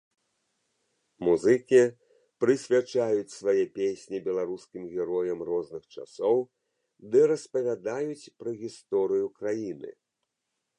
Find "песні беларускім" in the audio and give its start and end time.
3.77-4.83